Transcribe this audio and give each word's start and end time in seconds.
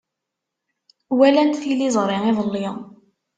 Walant 1.17 1.59
tiliẓri 1.61 2.17
iḍelli. 2.29 2.67